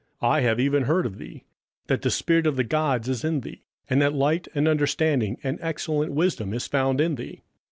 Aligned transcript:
27:005:014 0.23 0.31
I 0.33 0.41
have 0.41 0.59
even 0.59 0.83
heard 0.85 1.05
of 1.05 1.17
thee, 1.19 1.43
that 1.85 2.01
the 2.01 2.09
spirit 2.09 2.47
of 2.47 2.55
the 2.55 2.63
gods 2.63 3.07
is 3.07 3.23
in 3.23 3.41
thee, 3.41 3.61
and 3.87 4.01
that 4.01 4.15
light 4.15 4.47
and 4.55 4.67
understanding 4.67 5.37
and 5.43 5.59
excellent 5.61 6.11
wisdom 6.13 6.55
is 6.55 6.65
found 6.65 6.99
in 6.99 7.13
thee. 7.13 7.43